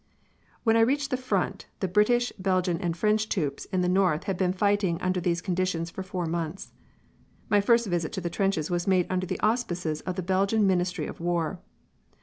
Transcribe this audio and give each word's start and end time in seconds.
When 0.63 0.75
I 0.75 0.79
reached 0.79 1.11
the 1.11 1.15
front 1.15 1.67
the 1.79 1.87
British, 1.87 2.31
Belgian 2.39 2.81
and 2.81 2.97
French 2.97 3.29
troops 3.29 3.65
in 3.65 3.81
the 3.81 3.87
north 3.87 4.23
had 4.23 4.35
been 4.35 4.51
fighting 4.51 4.99
under 4.99 5.21
these 5.21 5.43
conditions 5.43 5.91
for 5.91 6.01
four 6.01 6.25
months. 6.25 6.73
My 7.51 7.61
first 7.61 7.85
visit 7.85 8.11
to 8.13 8.21
the 8.21 8.27
trenches 8.31 8.71
was 8.71 8.87
made 8.87 9.05
under 9.11 9.27
the 9.27 9.39
auspices 9.41 10.01
of 10.01 10.15
the 10.15 10.23
Belgian 10.23 10.65
Ministry 10.65 11.05
of 11.05 11.19
War. 11.19 11.59